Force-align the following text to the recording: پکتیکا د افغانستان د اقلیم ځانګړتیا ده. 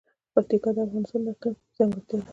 پکتیکا 0.33 0.69
د 0.75 0.77
افغانستان 0.85 1.21
د 1.25 1.27
اقلیم 1.33 1.57
ځانګړتیا 1.77 2.15
ده. 2.19 2.25